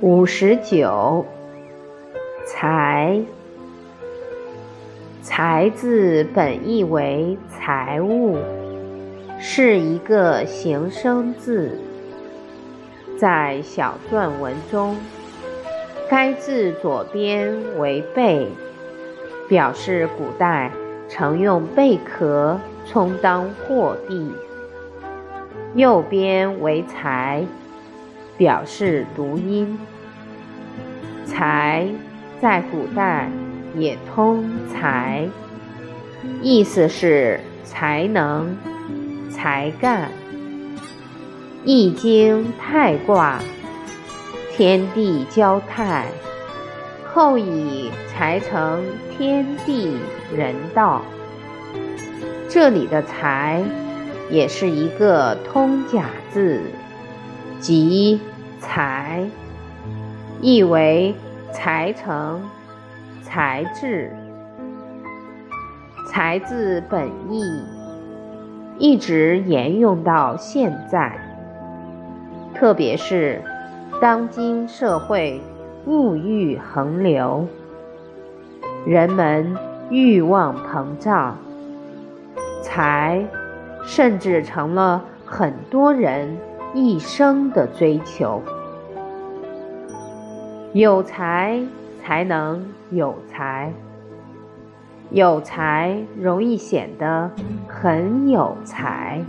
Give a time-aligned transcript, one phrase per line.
[0.00, 1.24] 五十九，
[2.44, 3.20] 财。
[5.22, 8.36] 财字本意为财物，
[9.38, 11.78] 是一个形声字。
[13.18, 14.96] 在小篆文中，
[16.10, 18.48] 该字左边为贝，
[19.48, 20.72] 表示古代
[21.08, 24.32] 常用贝壳充当货币；
[25.74, 27.44] 右边为财。
[28.36, 29.78] 表示读音，
[31.24, 31.86] 才
[32.40, 33.30] 在古代
[33.76, 35.28] 也通才，
[36.42, 38.56] 意思是才能、
[39.30, 40.10] 才干。
[41.64, 43.40] 易经泰卦，
[44.52, 46.06] 天地交泰，
[47.12, 48.84] 后以才成
[49.16, 49.96] 天地
[50.36, 51.02] 人道。
[52.48, 53.62] 这里的才
[54.30, 56.60] 也是一个通假字。
[57.64, 58.20] 即
[58.60, 59.24] 才，
[60.42, 61.14] 意为
[61.50, 62.42] 才成、
[63.22, 64.12] 才智。
[66.06, 67.62] 才字本意
[68.78, 71.18] 一直沿用到现在，
[72.54, 73.40] 特别是
[73.98, 75.40] 当今社会
[75.86, 77.48] 物欲横流，
[78.84, 79.56] 人们
[79.88, 81.38] 欲望膨胀，
[82.60, 83.24] 财
[83.86, 86.36] 甚至成了很多人。
[86.74, 88.42] 一生的追求，
[90.72, 91.62] 有才
[92.02, 93.72] 才能有才，
[95.10, 97.30] 有才容易显得
[97.68, 99.24] 很有才。